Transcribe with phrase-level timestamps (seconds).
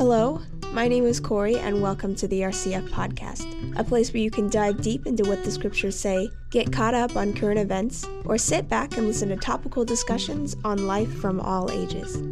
[0.00, 0.40] Hello,
[0.72, 3.44] my name is Corey, and welcome to the RCF Podcast,
[3.78, 7.16] a place where you can dive deep into what the scriptures say, get caught up
[7.16, 11.70] on current events, or sit back and listen to topical discussions on life from all
[11.70, 12.22] ages.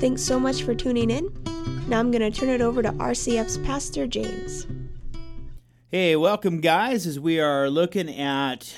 [0.00, 1.32] Thanks so much for tuning in.
[1.86, 4.66] Now I'm going to turn it over to RCF's Pastor James.
[5.92, 8.74] Hey, welcome, guys, as we are looking at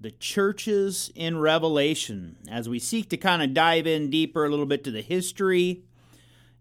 [0.00, 4.66] the churches in Revelation as we seek to kind of dive in deeper a little
[4.66, 5.84] bit to the history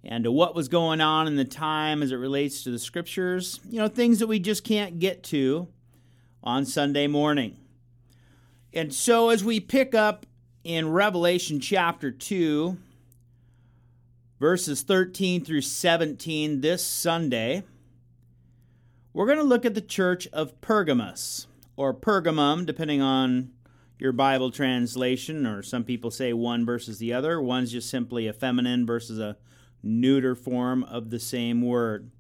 [0.08, 3.60] and to what was going on in the time as it relates to the scriptures.
[3.70, 5.68] You know, things that we just can't get to
[6.42, 7.58] on Sunday morning.
[8.74, 10.26] And so as we pick up
[10.64, 12.78] in Revelation chapter 2,
[14.40, 17.64] verses 13 through 17 this Sunday,
[19.12, 23.52] we're going to look at the church of Pergamos, or Pergamum, depending on
[24.00, 27.42] your Bible translation, or some people say one versus the other.
[27.42, 29.36] One's just simply a feminine versus a
[29.88, 32.12] neuter form of the same word.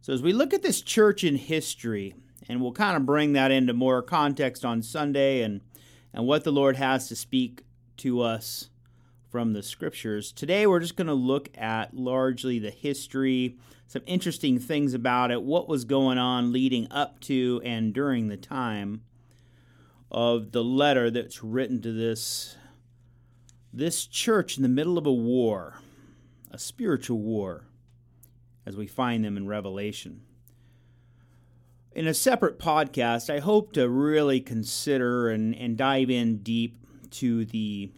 [0.00, 2.14] So, as we look at this church in history,
[2.48, 5.60] and we'll kind of bring that into more context on Sunday and,
[6.12, 7.62] and what the Lord has to speak
[7.98, 8.70] to us
[9.30, 10.32] from the scriptures.
[10.32, 13.56] Today, we're just going to look at largely the history,
[13.86, 18.36] some interesting things about it, what was going on leading up to and during the
[18.36, 19.02] time
[20.10, 22.56] of the letter that's written to this
[23.72, 25.78] this church in the middle of a war
[26.52, 27.64] a spiritual war
[28.66, 30.20] as we find them in Revelation.
[31.92, 36.76] In a separate podcast, I hope to really consider and, and dive in deep
[37.12, 37.90] to the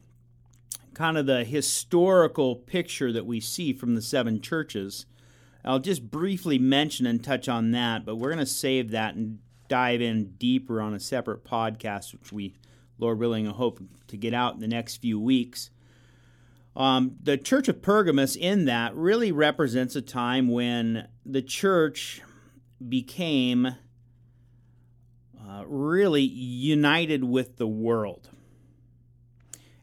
[0.95, 5.07] kind of the historical picture that we see from the seven churches.
[5.65, 9.41] I'll just briefly mention and touch on that, but we're going to save that and
[9.69, 12.55] dive in deeper on a separate podcast, which we,
[12.99, 15.71] Lord willing, hope to get out in the next few weeks.
[16.77, 22.21] Um, the Church of Pergamos, in that, really represents a time when the church
[22.87, 23.77] became
[25.41, 28.31] uh, really united with the world.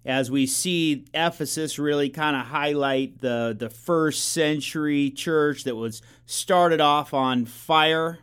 [0.03, 6.01] As we see Ephesus really kind of highlight the, the first century church that was
[6.25, 8.19] started off on fire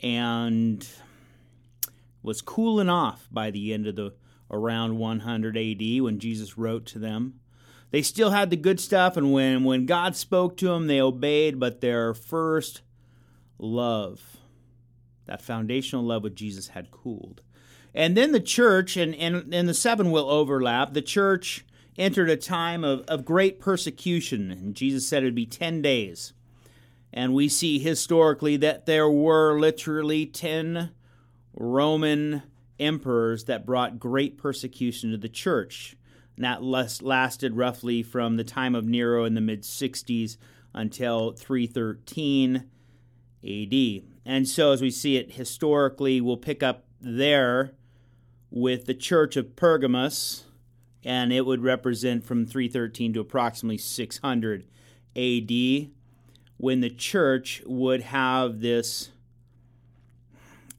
[0.00, 0.88] and
[2.22, 4.14] was cooling off by the end of the
[4.50, 7.40] around 100 AD when Jesus wrote to them
[7.94, 11.60] they still had the good stuff, and when, when God spoke to them, they obeyed,
[11.60, 12.82] but their first
[13.56, 14.38] love,
[15.26, 17.42] that foundational love with Jesus, had cooled.
[17.94, 21.64] And then the church, and, and, and the seven will overlap, the church
[21.96, 26.32] entered a time of, of great persecution, and Jesus said it would be 10 days.
[27.12, 30.90] And we see historically that there were literally 10
[31.52, 32.42] Roman
[32.80, 35.94] emperors that brought great persecution to the church.
[36.36, 40.36] And that lasted roughly from the time of Nero in the mid 60s
[40.72, 42.68] until 313
[43.44, 44.02] AD.
[44.26, 47.72] And so, as we see it historically, we'll pick up there
[48.50, 50.44] with the Church of Pergamos,
[51.04, 54.64] and it would represent from 313 to approximately 600
[55.16, 55.90] AD,
[56.56, 59.10] when the church would have this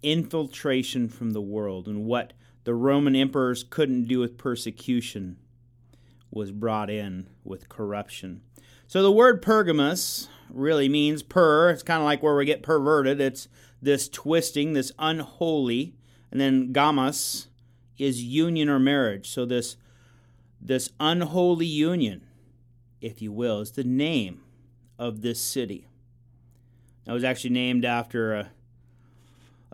[0.01, 2.33] infiltration from the world and what
[2.63, 5.37] the Roman emperors couldn't do with persecution
[6.35, 8.41] was brought in with corruption.
[8.87, 11.69] So the word Pergamus really means per.
[11.71, 13.19] It's kind of like where we get perverted.
[13.19, 13.47] It's
[13.81, 15.95] this twisting, this unholy.
[16.29, 17.47] And then gamos
[17.97, 19.29] is union or marriage.
[19.29, 19.77] So this
[20.61, 22.25] this unholy union,
[22.99, 24.41] if you will, is the name
[24.99, 25.87] of this city.
[27.07, 28.51] It was actually named after a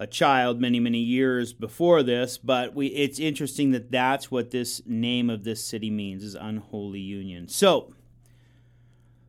[0.02, 4.82] a child many many years before this but we it's interesting that that's what this
[4.88, 7.48] name of this city means is unholy union.
[7.48, 7.94] So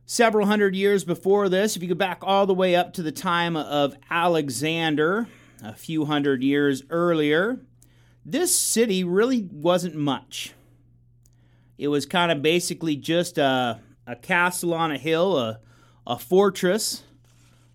[0.07, 3.11] several hundred years before this if you go back all the way up to the
[3.11, 5.27] time of Alexander
[5.63, 7.59] a few hundred years earlier
[8.25, 10.53] this city really wasn't much.
[11.77, 15.59] It was kind of basically just a, a castle on a hill a,
[16.07, 17.03] a fortress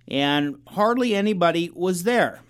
[0.09, 2.41] and hardly anybody was there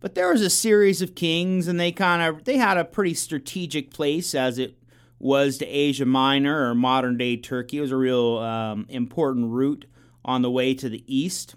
[0.00, 3.14] but there was a series of kings, and they kind of they had a pretty
[3.14, 4.76] strategic place as it
[5.18, 7.78] was to Asia Minor or modern day Turkey.
[7.78, 9.86] It was a real um, important route
[10.24, 11.54] on the way to the east.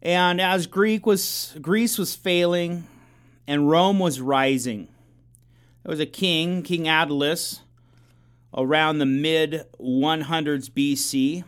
[0.00, 2.84] And as Greek was Greece was failing,
[3.46, 4.88] and Rome was rising,
[5.82, 7.60] there was a king, King Attalus,
[8.56, 11.44] around the mid 100s BC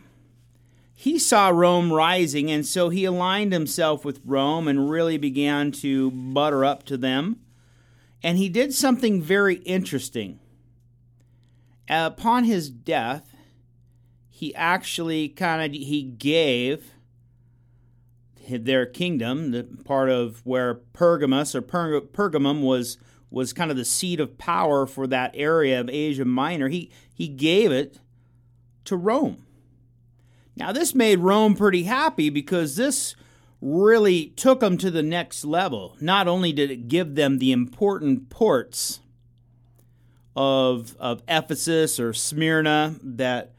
[0.97, 6.09] he saw Rome rising, and so he aligned himself with Rome and really began to
[6.09, 7.41] butter up to them.
[8.23, 10.39] And he did something very interesting.
[11.89, 13.35] Upon his death,
[14.29, 16.93] he actually kind of he gave
[18.49, 22.97] their kingdom, the part of where Pergamus or per- Pergamum was
[23.29, 26.69] was kind of the seat of power for that area of Asia Minor.
[26.69, 27.99] He he gave it
[28.85, 29.45] to Rome.
[30.55, 33.15] Now this made Rome pretty happy because this
[33.61, 35.97] really took them to the next level.
[35.99, 38.99] Not only did it give them the important ports
[40.35, 43.53] of of Ephesus or Smyrna that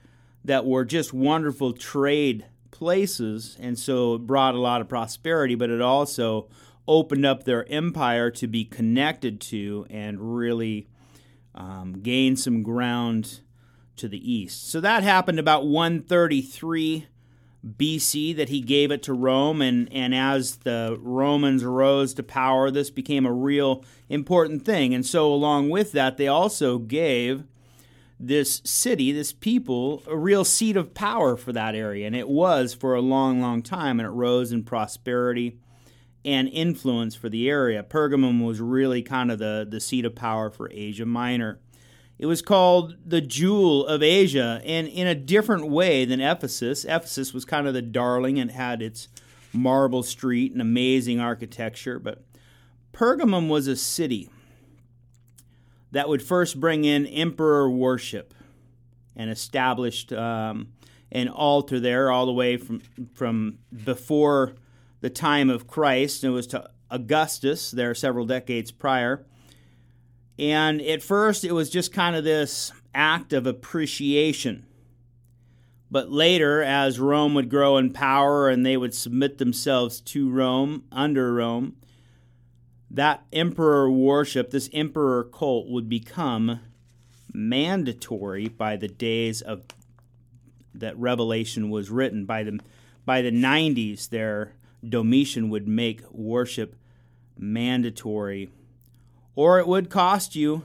[0.44, 5.70] that were just wonderful trade places, and so it brought a lot of prosperity, but
[5.70, 6.48] it also
[6.86, 10.86] opened up their empire to be connected to and really
[11.54, 13.40] um, gain some ground
[13.96, 14.70] to the east.
[14.70, 17.06] So that happened about 133
[17.66, 22.70] BC that he gave it to Rome, and, and as the Romans rose to power,
[22.70, 24.94] this became a real important thing.
[24.94, 27.44] And so, along with that, they also gave
[28.18, 32.06] this city, this people, a real seat of power for that area.
[32.06, 35.58] And it was for a long, long time, and it rose in prosperity
[36.24, 37.82] and influence for the area.
[37.82, 41.60] Pergamum was really kind of the, the seat of power for Asia Minor.
[42.18, 46.84] It was called the jewel of Asia, and in a different way than Ephesus.
[46.84, 49.08] Ephesus was kind of the darling and had its
[49.52, 52.24] marble street and amazing architecture, but
[52.92, 54.30] Pergamum was a city
[55.92, 58.34] that would first bring in emperor worship
[59.14, 60.68] and established um,
[61.12, 62.80] an altar there all the way from
[63.14, 64.54] from before
[65.00, 66.24] the time of Christ.
[66.24, 69.26] And It was to Augustus there several decades prior.
[70.38, 74.66] And at first, it was just kind of this act of appreciation.
[75.90, 80.84] But later, as Rome would grow in power and they would submit themselves to Rome,
[80.90, 81.76] under Rome,
[82.90, 86.60] that emperor worship, this emperor cult, would become
[87.32, 89.62] mandatory by the days of
[90.74, 92.24] that Revelation was written.
[92.24, 92.60] By the
[93.04, 94.52] by the 90s, there
[94.86, 96.76] Domitian would make worship
[97.38, 98.50] mandatory,
[99.36, 100.64] or it would cost you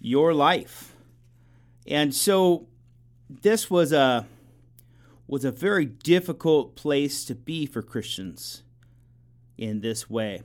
[0.00, 0.92] your life.
[1.86, 2.66] And so,
[3.30, 4.26] this was a
[5.28, 8.64] was a very difficult place to be for Christians
[9.56, 10.42] in this way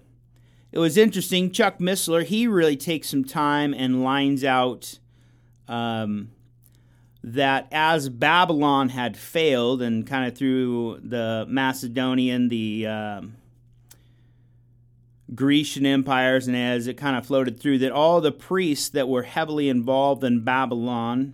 [0.73, 1.51] it was interesting.
[1.51, 4.97] Chuck Missler, he really takes some time and lines out
[5.67, 6.31] um,
[7.23, 13.35] that as Babylon had failed and kind of through the Macedonian, the um,
[15.33, 19.23] Grecian empires, and as it kind of floated through, that all the priests that were
[19.23, 21.33] heavily involved in Babylon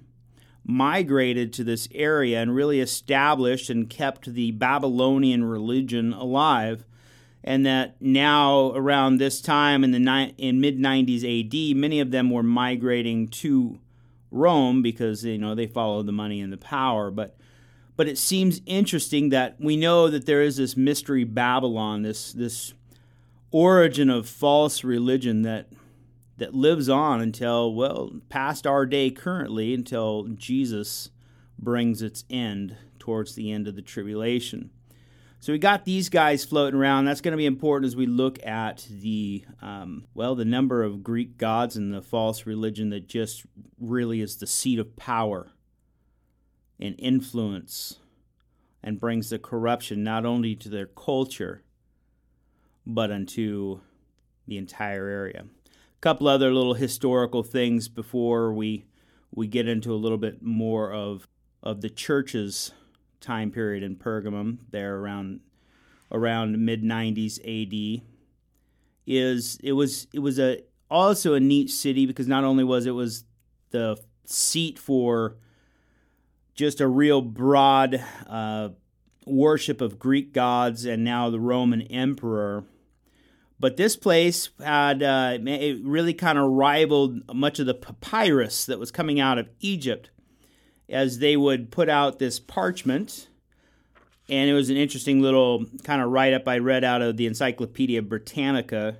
[0.63, 6.83] migrated to this area and really established and kept the Babylonian religion alive
[7.43, 12.11] and that now around this time in the ni- in mid 90s AD, many of
[12.11, 13.79] them were migrating to
[14.31, 17.09] Rome because you know they followed the money and the power.
[17.09, 17.37] But
[17.95, 22.73] but it seems interesting that we know that there is this mystery Babylon, this this
[23.51, 25.67] origin of false religion that
[26.37, 31.09] that lives on until well past our day currently until Jesus
[31.57, 34.69] brings its end towards the end of the tribulation.
[35.41, 37.05] So we got these guys floating around.
[37.05, 41.03] That's going to be important as we look at the um, well, the number of
[41.03, 43.45] Greek gods and the false religion that just
[43.79, 45.51] really is the seat of power
[46.79, 47.99] and influence,
[48.81, 51.63] and brings the corruption not only to their culture
[52.89, 53.79] but unto
[54.47, 55.45] the entire area.
[55.65, 58.85] A couple other little historical things before we
[59.31, 61.27] we get into a little bit more of
[61.61, 62.71] of the churches
[63.21, 65.41] time period in Pergamum, there around
[66.11, 68.01] around mid 90s AD,
[69.05, 72.91] is it was it was a also a neat city because not only was it
[72.91, 73.25] was
[73.71, 75.37] the seat for
[76.55, 78.69] just a real broad uh,
[79.25, 82.63] worship of Greek gods and now the Roman emperor.
[83.59, 88.79] But this place had uh, it really kind of rivaled much of the papyrus that
[88.79, 90.09] was coming out of Egypt
[90.87, 93.27] as they would put out this parchment.
[94.29, 97.25] And it was an interesting little kind of write up I read out of the
[97.25, 98.97] Encyclopedia Britannica.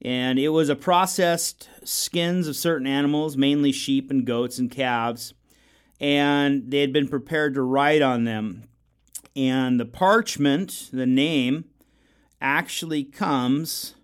[0.00, 5.34] And it was a processed skins of certain animals, mainly sheep and goats and calves.
[6.00, 8.64] And they had been prepared to write on them.
[9.36, 11.66] And the parchment, the name,
[12.42, 13.94] actually comes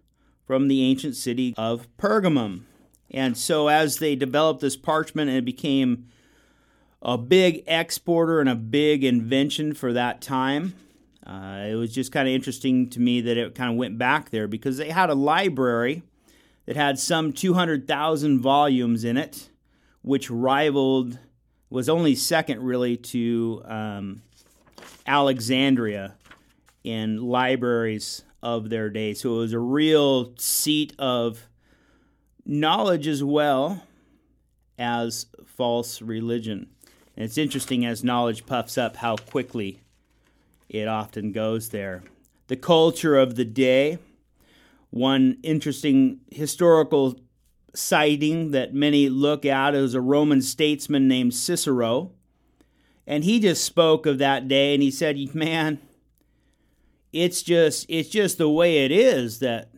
[0.46, 2.62] from the ancient city of Pergamum.
[3.10, 6.08] And so, as they developed this parchment and it became
[7.02, 10.74] a big exporter and a big invention for that time.
[11.26, 14.30] Uh, it was just kind of interesting to me that it kind of went back
[14.30, 16.02] there because they had a library
[16.66, 19.50] that had some 200,000 volumes in it,
[20.02, 21.18] which rivaled
[21.70, 24.22] was only second, really, to um,
[25.06, 26.14] Alexandria
[26.82, 29.14] in libraries of their day.
[29.14, 31.48] So it was a real seat of
[32.44, 33.82] knowledge as well
[34.78, 36.68] as false religion.
[37.16, 39.80] And it's interesting as knowledge puffs up how quickly
[40.68, 42.02] it often goes there.
[42.46, 43.98] The culture of the day,
[44.90, 47.18] one interesting historical
[47.74, 52.12] citing that many look at is a Roman statesman named Cicero.
[53.06, 55.80] And he just spoke of that day and he said, Man,
[57.12, 59.70] it's just it's just the way it is that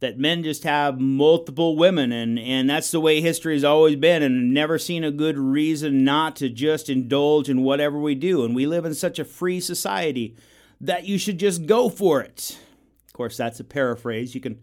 [0.00, 4.22] that men just have multiple women and and that's the way history has always been
[4.22, 8.44] and never seen a good reason not to just indulge in whatever we do.
[8.44, 10.36] And we live in such a free society
[10.80, 12.58] that you should just go for it.
[13.06, 14.34] Of course that's a paraphrase.
[14.34, 14.60] You can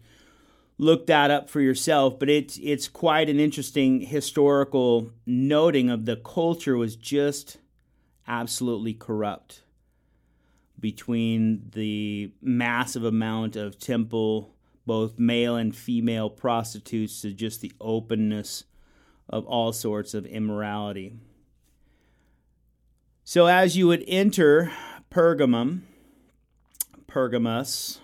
[0.78, 6.16] look that up for yourself but it's it's quite an interesting historical noting of the
[6.16, 7.56] culture was just
[8.28, 9.62] absolutely corrupt
[10.78, 14.54] between the massive amount of temple,
[14.84, 18.64] both male and female prostitutes, to just the openness
[19.28, 21.14] of all sorts of immorality.
[23.24, 24.70] So, as you would enter
[25.10, 25.80] Pergamum,
[27.06, 27.98] Pergamus,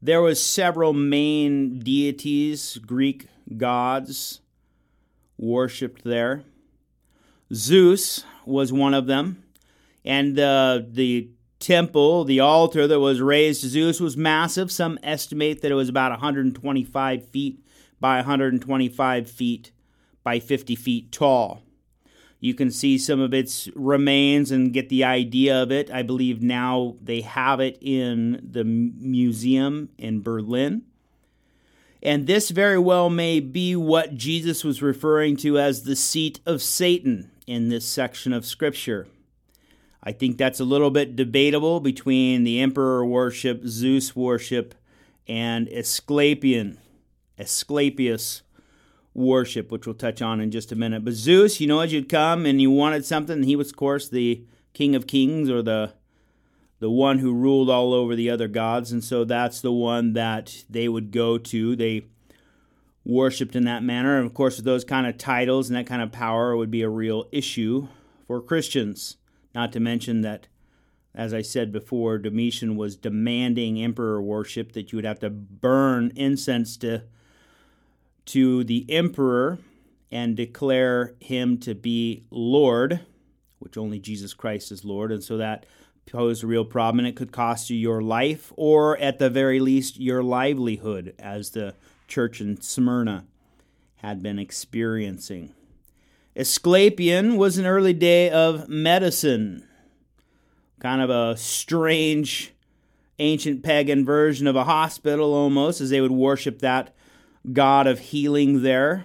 [0.00, 4.40] there was several main deities, Greek gods,
[5.36, 6.44] worshipped there.
[7.52, 9.42] Zeus was one of them,
[10.04, 11.28] and uh, the
[11.62, 14.70] temple, the altar that was raised to Zeus was massive.
[14.70, 17.64] Some estimate that it was about 125 feet
[18.00, 19.72] by 125 feet
[20.22, 21.62] by 50 feet tall.
[22.40, 25.90] You can see some of its remains and get the idea of it.
[25.92, 30.82] I believe now they have it in the museum in Berlin.
[32.02, 36.60] And this very well may be what Jesus was referring to as the seat of
[36.60, 39.06] Satan in this section of Scripture.
[40.02, 44.74] I think that's a little bit debatable between the emperor worship, Zeus worship,
[45.28, 46.78] and Asclepian,
[47.38, 48.42] Asclepius
[49.14, 51.04] worship, which we'll touch on in just a minute.
[51.04, 54.08] But Zeus, you know, as you'd come and you wanted something, he was, of course,
[54.08, 55.92] the king of kings or the
[56.80, 60.64] the one who ruled all over the other gods, and so that's the one that
[60.68, 61.76] they would go to.
[61.76, 62.06] They
[63.04, 66.02] worshipped in that manner, and of course, with those kind of titles and that kind
[66.02, 67.86] of power, would be a real issue
[68.26, 69.16] for Christians.
[69.54, 70.48] Not to mention that,
[71.14, 76.12] as I said before, Domitian was demanding emperor worship that you would have to burn
[76.16, 77.02] incense to,
[78.26, 79.58] to the emperor
[80.10, 83.00] and declare him to be Lord,
[83.58, 85.12] which only Jesus Christ is Lord.
[85.12, 85.66] And so that
[86.10, 89.60] posed a real problem, and it could cost you your life or, at the very
[89.60, 91.74] least, your livelihood, as the
[92.08, 93.24] church in Smyrna
[93.96, 95.54] had been experiencing.
[96.34, 99.68] Asclepion was an early day of medicine,
[100.80, 102.54] kind of a strange
[103.18, 106.94] ancient pagan version of a hospital almost, as they would worship that
[107.52, 109.04] god of healing there.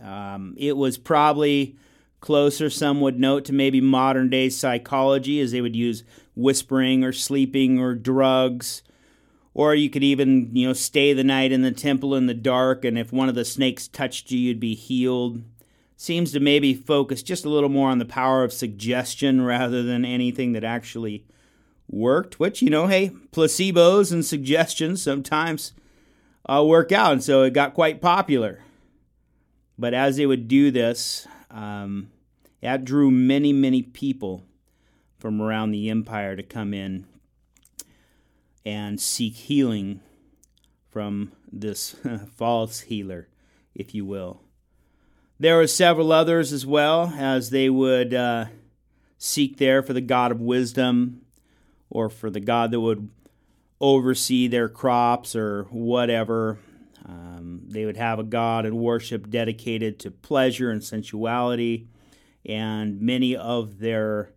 [0.00, 1.76] Um, it was probably
[2.20, 6.04] closer, some would note, to maybe modern day psychology, as they would use
[6.36, 8.84] whispering or sleeping or drugs.
[9.54, 12.84] Or you could even, you know, stay the night in the temple in the dark,
[12.84, 15.42] and if one of the snakes touched you, you'd be healed
[16.00, 20.02] seems to maybe focus just a little more on the power of suggestion rather than
[20.02, 21.26] anything that actually
[21.90, 25.74] worked, which, you know, hey, placebos and suggestions sometimes
[26.48, 27.12] uh, work out.
[27.12, 28.60] And so it got quite popular.
[29.78, 32.10] But as they would do this, um,
[32.62, 34.46] that drew many, many people
[35.18, 37.04] from around the empire to come in
[38.64, 40.00] and seek healing
[40.88, 41.94] from this
[42.36, 43.28] false healer,
[43.74, 44.40] if you will.
[45.40, 48.44] There were several others as well, as they would uh,
[49.16, 51.22] seek there for the God of wisdom
[51.88, 53.08] or for the God that would
[53.80, 56.58] oversee their crops or whatever.
[57.06, 61.88] Um, they would have a God and worship dedicated to pleasure and sensuality,
[62.44, 64.34] and many of their,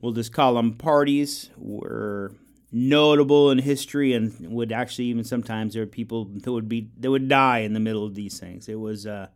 [0.00, 2.32] we'll just call them parties, were
[2.70, 7.10] notable in history and would actually even sometimes there were people that would be that
[7.10, 8.68] would die in the middle of these things.
[8.68, 9.26] It was uh,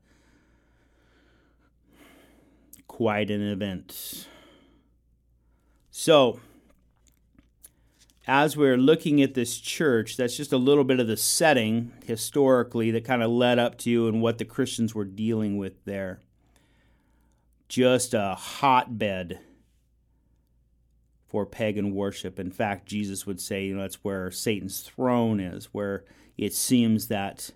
[2.99, 4.27] quite an event.
[5.93, 6.41] So,
[8.27, 12.91] as we're looking at this church, that's just a little bit of the setting historically
[12.91, 16.19] that kind of led up to and what the Christians were dealing with there.
[17.69, 19.39] Just a hotbed
[21.25, 22.41] for pagan worship.
[22.41, 26.03] In fact, Jesus would say, you know, that's where Satan's throne is, where
[26.37, 27.51] it seems that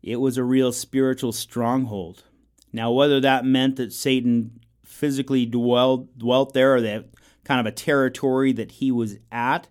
[0.00, 2.22] it was a real spiritual stronghold
[2.72, 7.06] Now, whether that meant that Satan physically dwelled, dwelt there or that
[7.44, 9.68] kind of a territory that he was at,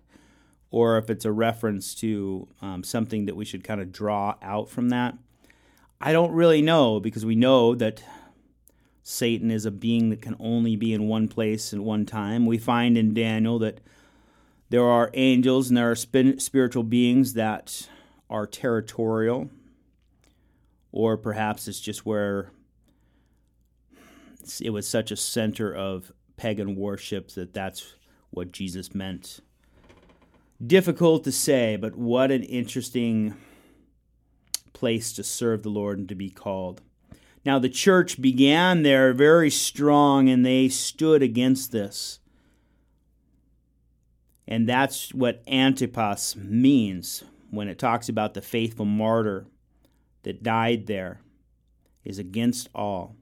[0.70, 4.68] or if it's a reference to um, something that we should kind of draw out
[4.68, 5.16] from that,
[6.00, 8.02] I don't really know because we know that
[9.02, 12.46] Satan is a being that can only be in one place at one time.
[12.46, 13.80] We find in Daniel that
[14.70, 17.88] there are angels and there are spiritual beings that
[18.28, 19.48] are territorial,
[20.92, 22.50] or perhaps it's just where
[24.60, 27.94] it was such a center of pagan worship that that's
[28.30, 29.40] what Jesus meant.
[30.64, 33.34] Difficult to say, but what an interesting
[34.72, 36.82] place to serve the Lord and to be called.
[37.44, 42.18] Now, the church began there very strong and they stood against this.
[44.46, 49.46] And that's what Antipas means when it talks about the faithful martyr
[50.22, 51.20] that died there
[52.04, 53.16] is against all.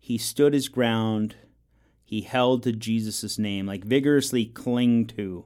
[0.00, 1.36] He stood his ground.
[2.02, 5.44] He held to Jesus' name, like vigorously cling to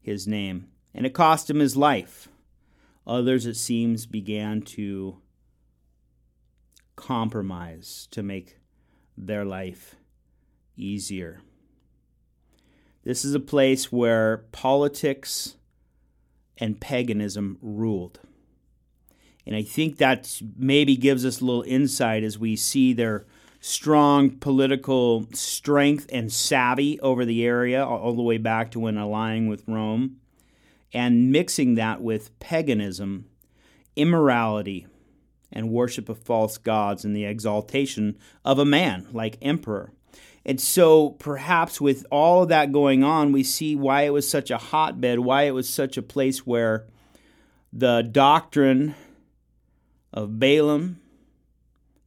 [0.00, 0.68] his name.
[0.94, 2.28] And it cost him his life.
[3.06, 5.18] Others, it seems, began to
[6.96, 8.58] compromise to make
[9.18, 9.96] their life
[10.76, 11.40] easier.
[13.04, 15.56] This is a place where politics
[16.58, 18.20] and paganism ruled.
[19.46, 23.26] And I think that maybe gives us a little insight as we see their
[23.60, 29.46] strong political strength and savvy over the area, all the way back to when allying
[29.48, 30.16] with Rome,
[30.92, 33.26] and mixing that with paganism,
[33.96, 34.86] immorality,
[35.52, 39.92] and worship of false gods and the exaltation of a man like emperor.
[40.44, 44.50] And so, perhaps with all of that going on, we see why it was such
[44.50, 46.86] a hotbed, why it was such a place where
[47.72, 48.96] the doctrine
[50.12, 51.00] of Balaam,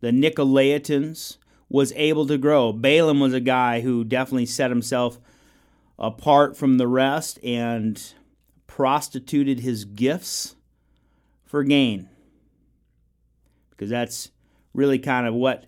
[0.01, 1.37] the Nicolaitans,
[1.69, 2.71] was able to grow.
[2.71, 5.19] Balaam was a guy who definitely set himself
[5.97, 8.13] apart from the rest and
[8.67, 10.55] prostituted his gifts
[11.45, 12.09] for gain.
[13.69, 14.31] Because that's
[14.73, 15.65] really kind of what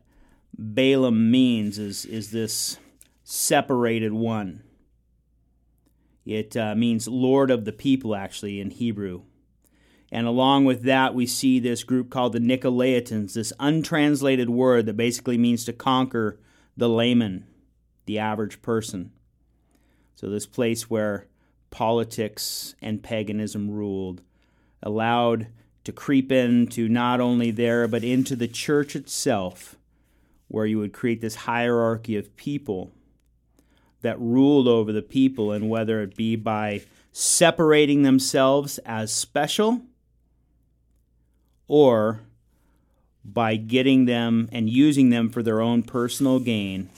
[0.57, 2.77] Balaam means is, is this
[3.23, 4.63] separated one.
[6.25, 9.23] It uh, means Lord of the people, actually, in Hebrew.
[10.11, 14.95] And along with that, we see this group called the Nicolaitans, this untranslated word that
[14.95, 16.39] basically means to conquer
[16.77, 17.45] the layman,
[18.05, 19.11] the average person.
[20.15, 21.27] So, this place where
[21.71, 24.21] politics and paganism ruled,
[24.81, 25.47] allowed
[25.83, 29.75] to creep into not only there, but into the church itself,
[30.47, 32.91] where you would create this hierarchy of people
[34.01, 39.81] that ruled over the people, and whether it be by separating themselves as special
[41.67, 42.21] or
[43.23, 46.89] by getting them and using them for their own personal gain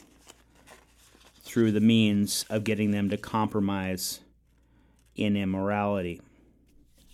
[1.42, 4.20] through the means of getting them to compromise
[5.16, 6.22] in immorality.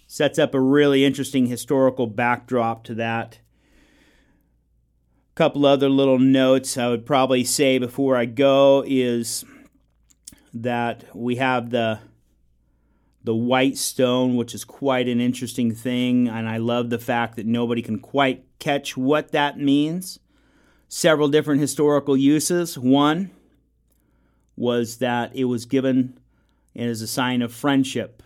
[0.08, 3.40] Sets up a really interesting historical backdrop to that.
[5.32, 9.46] A couple other little notes I would probably say before I go is
[10.54, 12.00] that we have the
[13.26, 17.48] the white stone, which is quite an interesting thing, and I love the fact that
[17.48, 20.20] nobody can quite catch what that means.
[20.88, 22.78] Several different historical uses.
[22.78, 23.32] One
[24.56, 26.20] was that it was given
[26.76, 28.22] as a sign of friendship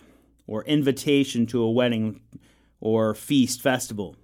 [0.46, 2.20] or invitation to a wedding
[2.82, 4.18] or feast festival.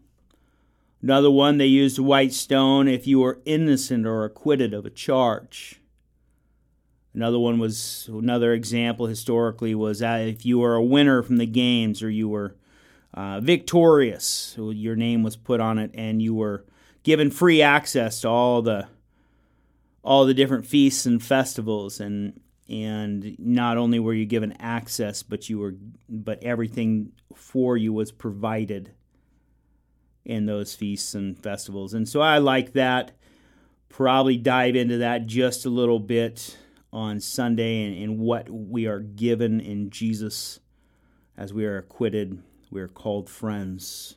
[1.01, 5.79] Another one, they used white stone if you were innocent or acquitted of a charge.
[7.15, 12.03] Another one was another example historically was if you were a winner from the games
[12.03, 12.57] or you were
[13.13, 16.65] uh, victorious, your name was put on it, and you were
[17.03, 18.87] given free access to all the
[20.03, 25.49] all the different feasts and festivals, and and not only were you given access, but
[25.49, 25.75] you were
[26.09, 28.91] but everything for you was provided
[30.25, 33.11] in those feasts and festivals, and so I like that.
[33.87, 36.57] Probably dive into that just a little bit
[36.95, 40.61] on Sunday and, and what we are given in Jesus
[41.37, 42.41] as we are acquitted.
[42.71, 44.15] We are called friends,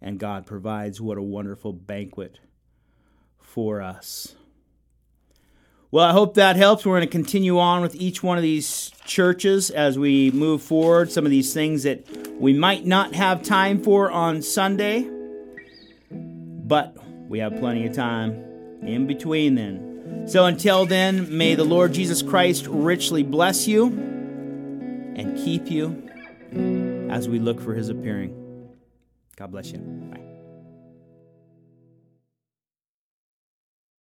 [0.00, 2.38] and God provides what a wonderful banquet
[3.38, 4.34] for us.
[5.90, 6.84] Well, I hope that helps.
[6.84, 11.10] We're going to continue on with each one of these churches as we move forward.
[11.10, 12.06] Some of these things that
[12.38, 15.08] we might not have time for on Sunday,
[16.10, 16.96] but
[17.28, 18.32] we have plenty of time
[18.82, 19.93] in between then.
[20.26, 26.02] So until then, may the Lord Jesus Christ richly bless you and keep you
[27.10, 28.70] as we look for his appearing.
[29.36, 29.78] God bless you.
[29.78, 30.23] Bye.